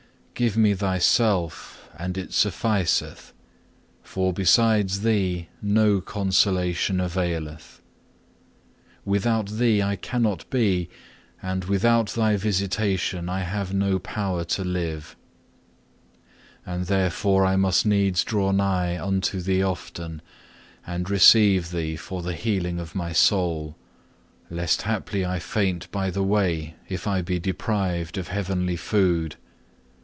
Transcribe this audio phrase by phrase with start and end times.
[0.33, 0.45] 2.
[0.47, 3.31] Give me Thyself and it sufficeth,
[4.01, 7.79] for besides Thee no consolation availeth.
[9.05, 10.89] Without Thee I cannot be,
[11.43, 15.15] and without Thy visitation I have no power to live.
[16.65, 20.23] And therefore I must needs draw nigh unto Thee often,
[20.87, 23.75] and receive Thee for the healing of my soul,
[24.49, 29.35] lest haply I faint by the way if I be deprived of heavenly food.